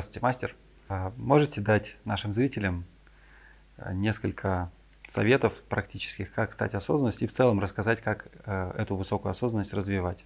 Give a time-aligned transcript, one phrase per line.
[0.00, 0.56] Здравствуйте, мастер.
[0.88, 2.86] А можете дать нашим зрителям
[3.76, 4.70] э, несколько
[5.06, 10.24] советов практических, как стать осознанностью и в целом рассказать, как э, эту высокую осознанность развивать?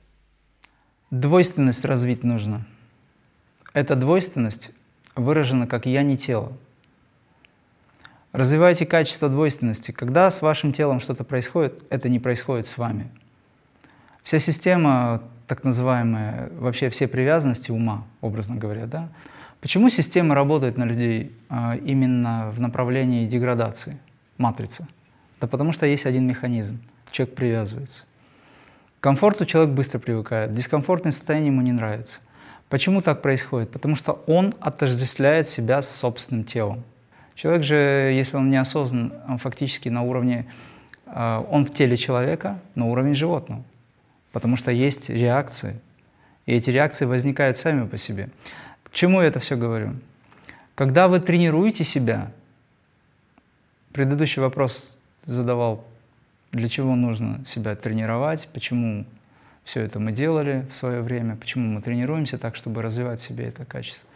[1.10, 2.64] Двойственность развить нужно.
[3.72, 4.70] Эта двойственность
[5.16, 6.52] выражена как «я не тело».
[8.30, 9.90] Развивайте качество двойственности.
[9.90, 13.10] Когда с вашим телом что-то происходит, это не происходит с вами.
[14.22, 19.08] Вся система, так называемая, вообще все привязанности ума, образно говоря, да,
[19.64, 23.96] Почему система работает на людей а, именно в направлении деградации,
[24.36, 24.86] матрицы?
[25.40, 26.82] Да потому что есть один механизм.
[27.10, 28.02] Человек привязывается.
[29.00, 32.20] К комфорту человек быстро привыкает, дискомфортное состояние ему не нравится.
[32.68, 33.70] Почему так происходит?
[33.70, 36.84] Потому что он отождествляет себя с собственным телом.
[37.34, 40.44] Человек же, если он неосознан, он фактически на уровне,
[41.06, 43.64] а, он в теле человека, на уровне животного.
[44.30, 45.80] Потому что есть реакции,
[46.44, 48.28] и эти реакции возникают сами по себе
[48.94, 49.94] чему я это все говорю?
[50.74, 52.32] Когда вы тренируете себя,
[53.92, 55.84] предыдущий вопрос задавал,
[56.52, 59.04] для чего нужно себя тренировать, почему
[59.64, 63.64] все это мы делали в свое время, почему мы тренируемся так, чтобы развивать себе это
[63.64, 64.08] качество.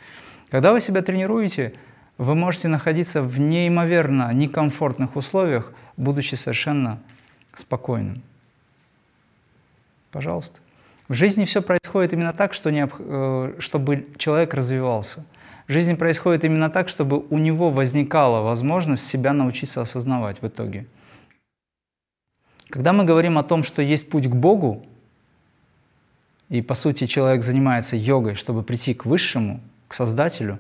[0.51, 1.75] Когда вы себя тренируете,
[2.17, 6.99] вы можете находиться в неимоверно некомфортных условиях, будучи совершенно
[7.55, 8.23] спокойным.
[10.11, 10.59] Пожалуйста.
[11.09, 12.95] В жизни все происходит именно так, что необ...
[12.99, 15.25] Э, чтобы человек развивался.
[15.67, 20.87] В жизни происходит именно так, чтобы у него возникала возможность себя научиться осознавать в итоге.
[22.69, 24.85] Когда мы говорим о том, что есть путь к Богу,
[26.51, 30.59] и по сути человек занимается йогой, чтобы прийти к Высшему, к Создателю,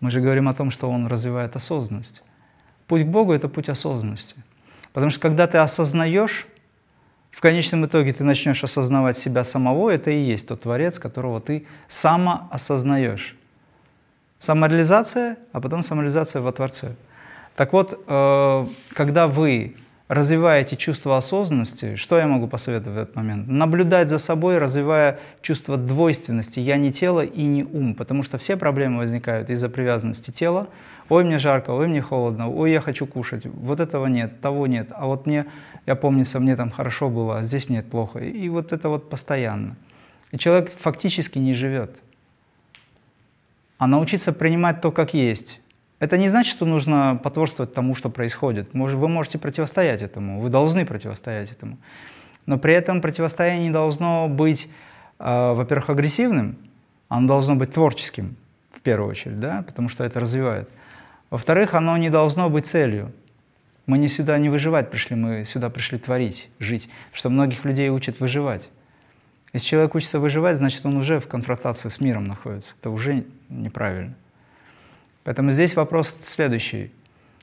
[0.00, 2.22] мы же говорим о том, что он развивает осознанность.
[2.86, 4.36] Путь к Богу– это путь осознанности.
[4.92, 6.46] Потому что когда ты осознаешь,
[7.36, 11.66] в конечном итоге ты начнешь осознавать себя самого, это и есть тот Творец, которого ты
[11.86, 13.36] самоосознаешь.
[14.38, 16.94] Самореализация, а потом самореализация во Творце.
[17.54, 19.76] Так вот, э, когда вы
[20.08, 23.48] развиваете чувство осознанности, что я могу посоветовать в этот момент?
[23.48, 26.60] Наблюдать за собой, развивая чувство двойственности.
[26.60, 30.68] Я не тело и не ум, потому что все проблемы возникают из-за привязанности тела.
[31.08, 33.46] Ой, мне жарко, ой, мне холодно, ой, я хочу кушать.
[33.46, 34.90] Вот этого нет, того нет.
[34.90, 35.46] А вот мне,
[35.86, 38.20] я помнится, мне там хорошо было, а здесь мне плохо.
[38.20, 39.76] И вот это вот постоянно.
[40.30, 42.00] И человек фактически не живет.
[43.78, 45.60] А научиться принимать то, как есть
[45.98, 48.68] это не значит, что нужно потворствовать тому, что происходит.
[48.72, 51.78] Вы можете противостоять этому, вы должны противостоять этому.
[52.44, 54.70] Но при этом противостояние должно быть,
[55.18, 56.56] э, во-первых, агрессивным,
[57.08, 58.36] оно должно быть творческим,
[58.72, 60.68] в первую очередь, да, потому что это развивает.
[61.30, 63.12] Во-вторых, оно не должно быть целью.
[63.86, 66.88] Мы не сюда не выживать пришли, мы сюда пришли творить, жить.
[67.12, 68.70] Что многих людей учат выживать.
[69.52, 72.74] Если человек учится выживать, значит, он уже в конфронтации с миром находится.
[72.80, 74.14] Это уже неправильно.
[75.26, 76.92] Поэтому здесь вопрос следующий.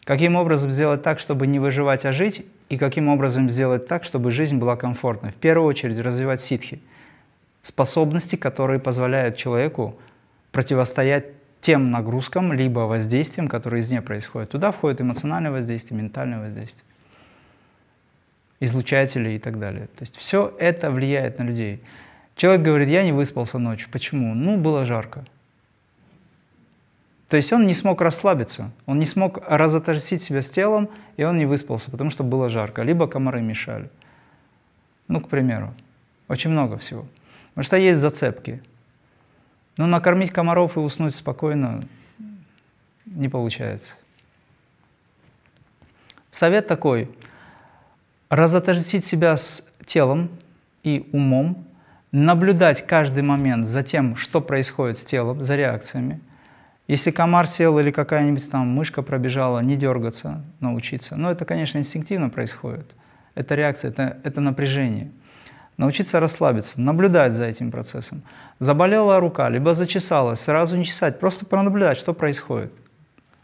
[0.06, 2.46] Каким образом сделать так, чтобы не выживать, а жить?
[2.70, 5.34] И каким образом сделать так, чтобы жизнь была комфортной?
[5.34, 6.82] В первую очередь развивать ситхи.
[7.62, 10.00] Способности, которые позволяют человеку
[10.54, 11.26] противостоять
[11.60, 14.52] тем нагрузкам, либо воздействиям, которые извне происходят.
[14.52, 16.86] Туда входит эмоциональное воздействие, ментальное воздействие,
[18.62, 19.88] излучатели и так далее.
[19.88, 21.84] То есть все это влияет на людей.
[22.38, 23.90] Человек говорит, я не выспался ночью.
[23.92, 24.34] Почему?
[24.34, 25.26] Ну, было жарко.
[27.34, 31.40] То есть он не смог расслабиться, он не смог разотождествить себя с телом, и он
[31.40, 33.90] не выспался, потому что было жарко, либо комары мешали.
[35.08, 35.74] Ну, к примеру.
[36.28, 37.08] Очень много всего.
[37.50, 38.62] Потому что есть зацепки.
[39.78, 41.82] Но накормить комаров и уснуть спокойно
[43.08, 43.96] не получается.
[46.30, 47.10] Совет такой.
[48.30, 50.30] Разотождествить себя с телом
[50.84, 51.66] и умом,
[52.12, 56.22] наблюдать каждый момент за тем, что происходит с телом, за реакциями–
[56.88, 61.16] если комар сел или какая-нибудь там мышка пробежала, не дергаться, научиться.
[61.16, 62.96] Но это, конечно, инстинктивно происходит.
[63.36, 65.12] Это реакция, это, это напряжение.
[65.78, 68.22] Научиться расслабиться, наблюдать за этим процессом.
[68.60, 72.74] Заболела рука, либо зачесалась, сразу не чесать, просто пронаблюдать, что происходит.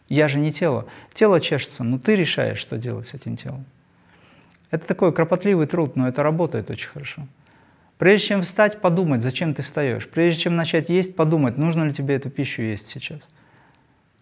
[0.10, 0.86] Я же не тело.
[1.14, 3.66] Тело чешется, но ты решаешь, что делать с этим телом.
[4.70, 7.28] Это такой кропотливый труд, но это работает очень хорошо.
[8.00, 10.08] Прежде чем встать, подумать, зачем ты встаешь.
[10.08, 13.28] Прежде чем начать есть, подумать, нужно ли тебе эту пищу есть сейчас.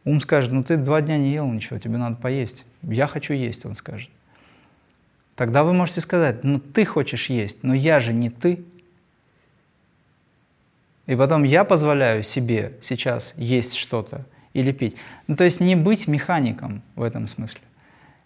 [0.04, 2.66] Ум скажет, ну ты два дня не ел ничего, тебе надо поесть.
[2.82, 4.10] Я хочу есть, он скажет.
[5.36, 8.66] Тогда вы можете сказать, ну ты хочешь есть, но я же не ты.
[11.06, 14.96] И потом я позволяю себе сейчас есть что-то или пить.
[15.28, 17.62] Ну то есть не быть механиком в этом смысле.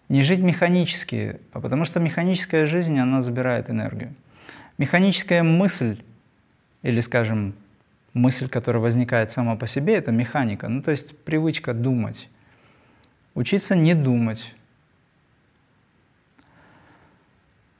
[0.08, 4.14] Не жить механически, а потому что механическая жизнь, она забирает энергию.
[4.82, 6.02] Механическая мысль
[6.82, 7.54] или, скажем,
[8.14, 12.28] мысль, которая возникает сама по себе, это механика, ну то есть привычка думать.
[13.34, 14.56] Учиться не думать.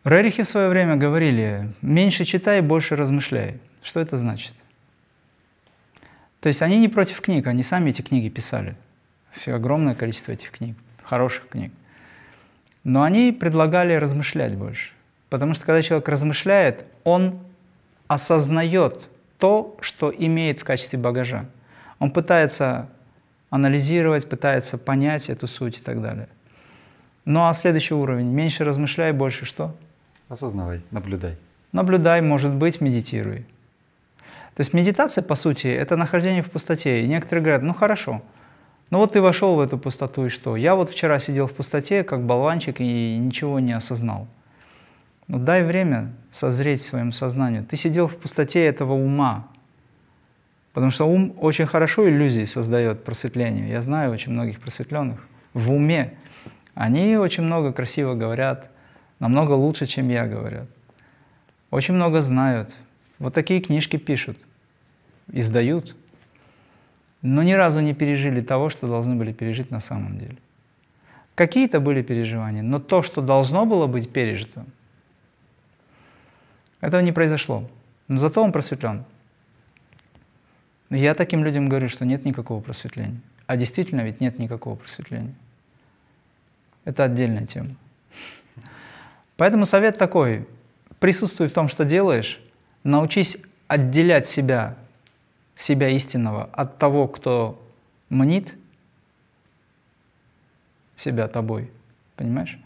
[0.05, 3.59] Рерихи в свое время говорили, меньше читай, больше размышляй.
[3.83, 4.55] Что это значит?
[6.39, 8.77] То есть они не против книг, они сами эти книги писали.
[9.33, 11.73] Все огромное количество этих книг, хороших книг.
[12.85, 14.93] Но они предлагали размышлять больше.
[15.33, 17.39] Потому что когда человек размышляет, он
[18.07, 19.09] осознает
[19.39, 21.47] то, что имеет в качестве багажа.
[21.99, 22.91] Он пытается
[23.49, 26.29] анализировать, пытается понять эту суть и так далее.
[27.25, 28.27] Ну а следующий уровень.
[28.27, 29.75] Меньше размышляй, больше что?
[30.29, 31.39] Осознавай, наблюдай.
[31.73, 33.47] Наблюдай, может быть, медитируй.
[34.55, 37.03] То есть медитация, по сути, это нахождение в пустоте.
[37.03, 38.21] И некоторые говорят, ну хорошо,
[38.91, 40.57] ну вот ты вошел в эту пустоту и что?
[40.57, 44.29] Я вот вчера сидел в пустоте, как болванчик, и ничего не осознал.
[45.33, 47.65] Ну дай время созреть своему сознанию.
[47.65, 49.49] Ты сидел в пустоте этого ума,
[50.75, 53.71] потому что ум очень хорошо иллюзии создает просветление.
[53.71, 56.13] Я знаю очень многих просветленных в уме.
[56.75, 58.71] Они очень много красиво говорят,
[59.21, 60.69] намного лучше, чем я говорят.
[61.71, 62.77] Очень много знают,
[63.19, 64.37] вот такие книжки пишут,
[65.33, 65.97] издают,
[67.23, 70.37] но ни разу не пережили того, что должны были пережить на самом деле.
[71.35, 74.67] Какие-то были переживания, но то, что должно было быть пережито,
[76.83, 77.67] этого не произошло.
[78.09, 79.05] Но зато он просветлен.
[80.91, 83.21] Я таким людям говорю, что нет никакого просветления.
[83.47, 85.35] А действительно ведь нет никакого просветления.
[86.85, 87.71] Это отдельная тема.
[89.39, 90.47] Поэтому совет такой.
[90.99, 92.39] Присутствуй в том, что делаешь,
[92.85, 93.39] Научись
[93.69, 94.77] отделять себя,
[95.55, 97.63] себя истинного от того, кто
[98.09, 98.55] мнит
[100.97, 101.71] себя тобой.
[102.17, 102.59] Понимаешь?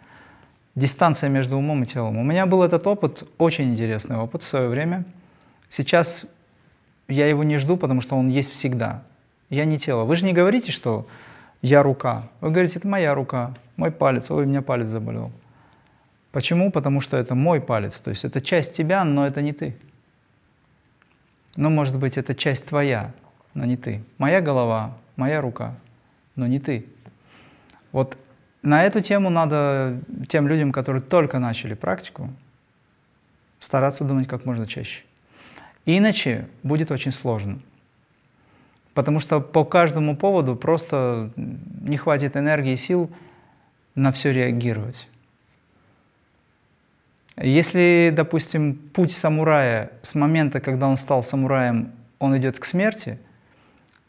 [0.76, 2.18] Дистанция между умом и телом.
[2.18, 5.04] У меня был этот опыт, очень интересный опыт в свое время.
[5.70, 6.26] Сейчас
[7.08, 9.02] я его не жду, потому что он есть всегда.
[9.48, 10.04] Я не тело.
[10.04, 11.06] Вы же не говорите, что
[11.62, 12.28] я рука.
[12.40, 14.30] Вы говорите, это моя рука, мой палец.
[14.30, 15.32] Ой, у меня палец заболел.
[16.30, 16.70] Почему?
[16.70, 17.98] Потому что это мой палец.
[18.00, 19.74] То есть это часть тебя, но это не ты.
[21.56, 23.12] Но, может быть, это часть твоя,
[23.54, 24.04] но не ты.
[24.18, 25.74] Моя голова, моя рука,
[26.34, 26.84] но не ты.
[27.92, 28.18] Вот
[28.66, 32.32] на эту тему надо тем людям, которые только начали практику,
[33.60, 35.04] стараться думать как можно чаще.
[35.84, 37.60] Иначе будет очень сложно.
[38.92, 43.08] Потому что по каждому поводу просто не хватит энергии и сил
[43.94, 45.08] на все реагировать.
[47.36, 53.20] Если, допустим, путь самурая с момента, когда он стал самураем, он идет к смерти,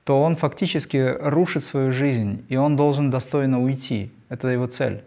[0.04, 4.12] то он фактически рушит свою жизнь, и он должен достойно уйти.
[4.30, 5.04] Это его цель.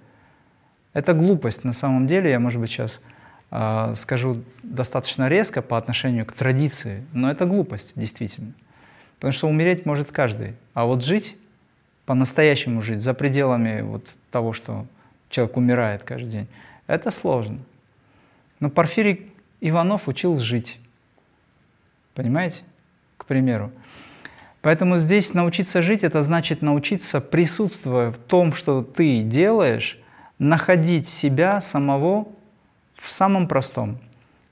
[0.92, 3.00] Это глупость на самом деле, я, может быть, сейчас
[3.50, 8.52] э, скажу достаточно резко по отношению к традиции, но это глупость, действительно.
[9.16, 11.36] Потому что умереть может каждый, а вот жить,
[12.06, 14.86] по-настоящему жить, за пределами вот того, что
[15.28, 16.48] человек умирает каждый день,
[16.86, 17.58] это сложно.
[18.58, 19.30] Но Порфирий
[19.60, 20.80] Иванов учил жить.
[22.14, 22.62] Понимаете?
[23.16, 23.70] К примеру.
[24.62, 29.98] Поэтому здесь научиться жить– это значит научиться, присутствуя в том, что ты делаешь,
[30.38, 32.28] находить себя самого
[32.96, 33.98] в самом простом.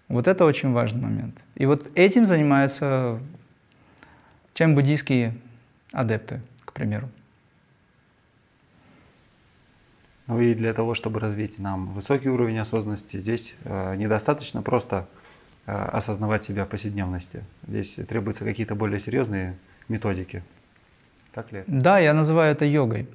[0.08, 1.36] Вот это очень важный момент.
[1.54, 3.20] И вот этим занимаются
[4.58, 5.34] чем буддийские
[5.92, 7.08] адепты, к примеру.
[10.26, 15.06] Ну и для того, чтобы развить нам высокий уровень осознанности, здесь э, недостаточно просто
[15.66, 17.44] э, осознавать себя в повседневности.
[17.68, 19.56] Здесь требуются какие-то более серьезные
[19.88, 20.42] методики.
[21.32, 21.64] Так ли?
[21.66, 23.08] Да, я называю это йогой.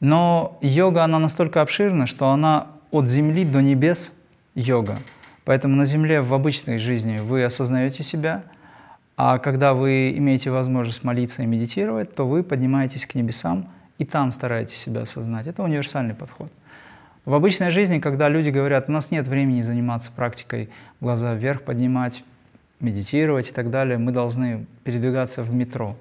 [0.00, 4.12] Но йога, она настолько обширна, что она от земли до небес
[4.54, 4.98] йога.
[5.44, 8.42] Поэтому на земле в обычной жизни вы осознаете себя,
[9.16, 14.32] а когда вы имеете возможность молиться и медитировать, то вы поднимаетесь к небесам и там
[14.32, 15.46] стараетесь себя осознать.
[15.46, 16.52] Это универсальный подход.
[17.24, 20.68] В обычной жизни, когда люди говорят, у нас нет времени заниматься практикой,
[21.00, 22.22] глаза вверх поднимать,
[22.80, 25.96] медитировать и так далее, мы должны передвигаться в метро.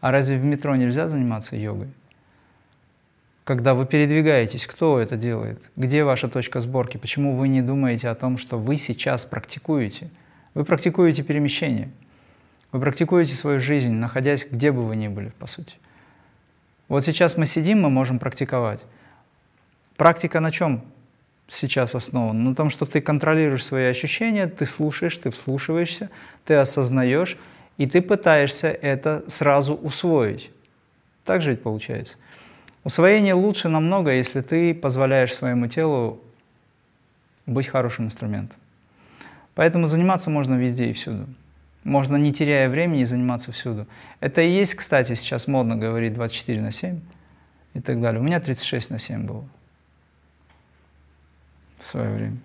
[0.00, 1.88] А разве в метро нельзя заниматься йогой?
[3.44, 5.70] Когда вы передвигаетесь, кто это делает?
[5.76, 6.96] Где ваша точка сборки?
[6.96, 10.10] Почему вы не думаете о том, что вы сейчас практикуете?
[10.54, 11.90] Вы практикуете перемещение.
[12.72, 15.74] Вы практикуете свою жизнь, находясь где бы вы ни были, по сути.
[16.88, 18.84] Вот сейчас мы сидим, мы можем практиковать.
[19.96, 20.84] Практика на чем
[21.50, 22.50] сейчас основана?
[22.50, 26.08] На том, что ты контролируешь свои ощущения, ты слушаешь, ты вслушиваешься,
[26.44, 27.36] ты осознаешь,
[27.76, 30.50] и ты пытаешься это сразу усвоить.
[31.24, 32.16] Так же ведь получается.
[32.84, 36.20] Усвоение лучше намного, если ты позволяешь своему телу
[37.46, 38.58] быть хорошим инструментом.
[39.54, 41.26] Поэтому заниматься можно везде и всюду.
[41.82, 43.86] Можно, не теряя времени, заниматься всюду.
[44.20, 47.00] Это и есть, кстати, сейчас модно говорить 24 на 7
[47.74, 48.20] и так далее.
[48.20, 49.44] У меня 36 на 7 было
[51.80, 52.36] в свое время.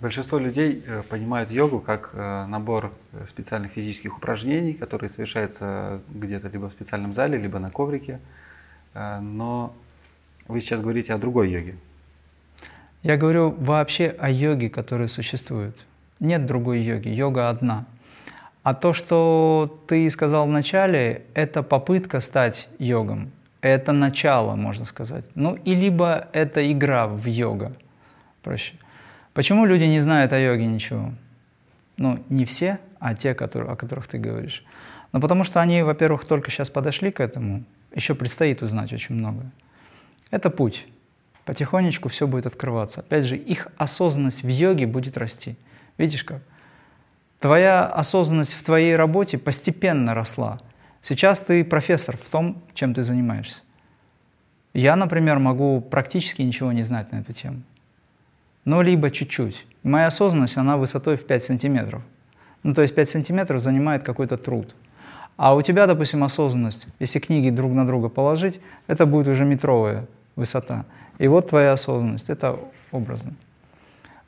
[0.00, 6.48] Большинство людей э, понимают йогу как э, набор э, специальных физических упражнений, которые совершаются где-то
[6.48, 8.18] либо в специальном зале, либо на коврике.
[8.94, 9.74] Но
[10.48, 11.76] вы сейчас говорите о другой йоге.
[13.02, 15.86] Я говорю вообще о йоге, которая существует.
[16.20, 17.86] Нет другой йоги, йога одна.
[18.62, 23.30] А то, что ты сказал вначале, это попытка стать йогом.
[23.62, 25.24] Это начало, можно сказать.
[25.34, 27.72] Ну и либо это игра в йога,
[28.42, 28.74] проще.
[29.32, 31.14] Почему люди не знают о йоге ничего?
[31.96, 34.64] Ну, не все, а те, которые, о которых ты говоришь.
[35.12, 37.64] Ну, потому что они, во-первых, только сейчас подошли к этому,
[37.94, 39.44] еще предстоит узнать очень много.
[40.30, 40.86] Это путь.
[41.44, 43.00] Потихонечку все будет открываться.
[43.00, 45.56] Опять же, их осознанность в йоге будет расти.
[45.98, 46.42] Видишь как?
[47.38, 50.58] Твоя осознанность в твоей работе постепенно росла.
[51.02, 53.62] Сейчас ты профессор в том, чем ты занимаешься.
[54.72, 57.62] Я, например, могу практически ничего не знать на эту тему.
[58.64, 59.66] Ну, либо чуть-чуть.
[59.82, 62.02] Моя осознанность, она высотой в 5 сантиметров.
[62.62, 64.74] Ну, то есть 5 сантиметров занимает какой-то труд.
[65.36, 70.06] А у тебя, допустим, осознанность, если книги друг на друга положить, это будет уже метровая
[70.36, 70.84] высота.
[71.18, 72.60] И вот твоя осознанность, это
[72.92, 73.34] образно.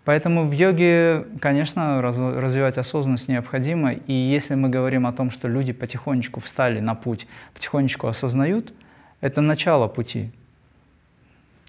[0.04, 3.92] Поэтому в йоге, конечно, развивать осознанность необходимо.
[3.92, 8.74] И если мы говорим о том, что люди потихонечку встали на путь, потихонечку осознают,
[9.22, 10.30] это начало пути.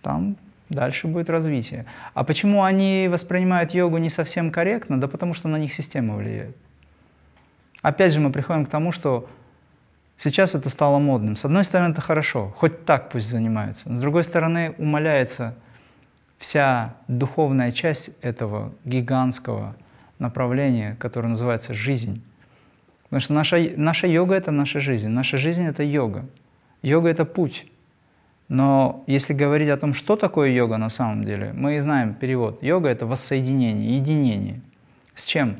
[0.02, 0.36] Там
[0.70, 1.86] дальше будет развитие.
[2.14, 5.00] А почему они воспринимают йогу не совсем корректно?
[5.00, 6.56] Да потому что на них система влияет.
[7.82, 9.30] Опять же мы приходим к тому, что
[10.18, 11.38] сейчас это стало модным.
[11.38, 13.96] С одной стороны, это хорошо, хоть так пусть занимаются.
[13.96, 15.56] С другой стороны, умаляется
[16.38, 19.76] вся духовная часть этого гигантского
[20.20, 22.22] направления, которое называется жизнь.
[23.04, 26.26] Потому что наша, наша йога— это наша жизнь, наша жизнь— это йога.
[26.82, 27.66] Йога— это путь.
[28.48, 32.62] Но если говорить о том, что такое йога на самом деле, мы знаем перевод.
[32.62, 34.62] Йога— это воссоединение, единение.
[35.14, 35.58] С чем?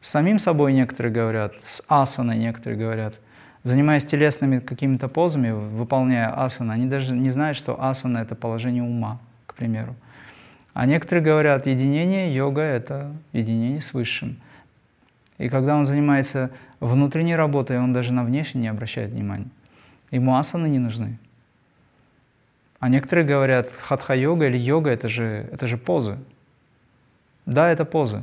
[0.00, 3.14] С самим собой некоторые говорят, с асаной некоторые говорят.
[3.62, 9.18] Занимаясь телесными какими-то позами, выполняя асаны, они даже не знают, что асана— это положение ума
[9.58, 9.94] примеру.
[10.72, 14.36] А некоторые говорят, единение, йога— это единение с Высшим.
[15.38, 16.50] И когда он занимается
[16.80, 19.48] внутренней работой, он даже на внешнее не обращает внимания.
[20.10, 21.18] Ему асаны не нужны.
[22.80, 26.16] А некоторые говорят, хатха-йога или йога это же,— это же позы.
[27.44, 28.22] Да, это позы.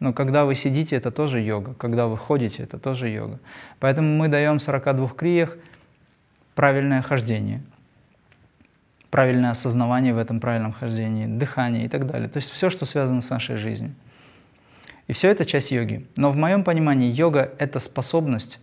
[0.00, 1.74] Но когда вы сидите, это тоже йога.
[1.74, 3.38] Когда вы ходите, это тоже йога.
[3.78, 5.56] Поэтому мы даем 42 криях
[6.54, 7.62] правильное хождение—
[9.14, 12.28] правильное осознавание в этом правильном хождении, дыхание и так далее.
[12.28, 13.94] То есть все, что связано с нашей жизнью.
[15.06, 16.04] И все это часть йоги.
[16.16, 18.58] Но в моем понимании йога— это способность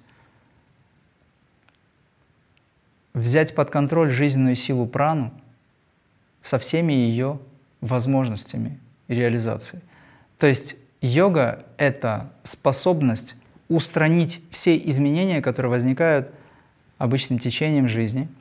[3.14, 5.32] взять под контроль жизненную силу прану
[6.42, 7.40] со всеми ее
[7.80, 8.78] возможностями
[9.08, 9.82] и реализацией.
[10.38, 13.38] То есть йога— это способность
[13.70, 16.30] устранить все изменения, которые возникают
[16.98, 18.28] обычным течением жизни—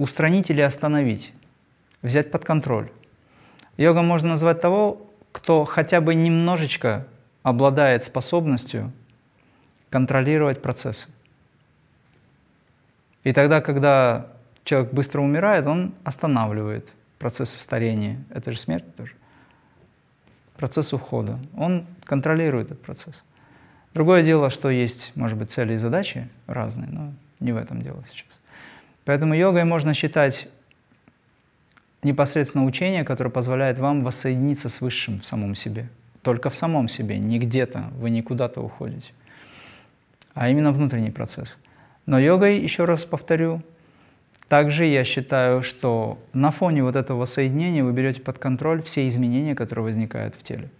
[0.00, 1.34] устранить или остановить,
[2.00, 2.90] взять под контроль.
[3.76, 7.06] Йога можно назвать того, кто хотя бы немножечко
[7.42, 8.92] обладает способностью
[9.90, 11.10] контролировать процессы.
[13.24, 14.28] И тогда, когда
[14.64, 18.24] человек быстро умирает, он останавливает процессы старения.
[18.30, 19.12] Это же смерть тоже.
[20.56, 21.38] Процесс ухода.
[21.54, 23.22] Он контролирует этот процесс.
[23.92, 28.02] Другое дело, что есть, может быть, цели и задачи разные, но не в этом дело
[28.08, 28.39] сейчас.
[29.10, 30.46] Поэтому йогой можно считать
[32.04, 35.88] непосредственно учение, которое позволяет вам воссоединиться с Высшим в самом себе.
[36.22, 39.10] Только в самом себе, не где-то, вы не куда-то уходите.
[40.32, 41.58] А именно внутренний процесс.
[42.06, 43.62] Но йогой, еще раз повторю,
[44.46, 49.56] также я считаю, что на фоне вот этого соединения вы берете под контроль все изменения,
[49.56, 50.70] которые возникают в теле.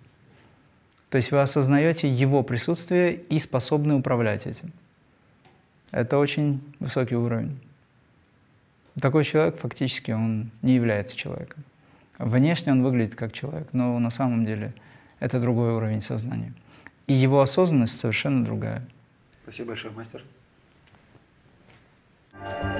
[1.08, 4.70] То есть вы осознаете его присутствие и способны управлять этим.
[5.90, 7.58] Это очень высокий уровень.
[8.98, 11.64] Такой человек фактически он не является человеком.
[12.18, 14.72] Внешне он выглядит как человек, но на самом деле
[15.20, 16.52] это другой уровень сознания.
[17.06, 18.86] И его осознанность совершенно другая.
[19.42, 20.22] Спасибо большое, мастер.
[22.42, 22.79] thank you